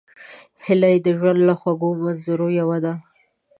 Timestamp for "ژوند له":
1.19-1.53